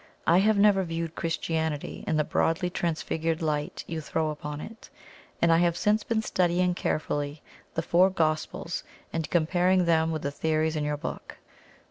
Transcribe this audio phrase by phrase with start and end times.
[0.25, 4.89] I have never viewed Christianity in the broadly transfigured light you throw upon it,
[5.39, 7.43] and I have since been studying carefully
[7.75, 8.83] the four Gospels
[9.13, 11.37] and comparing them with the theories in your book.